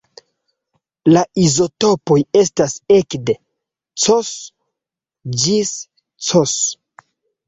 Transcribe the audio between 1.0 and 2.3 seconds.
La izotopoj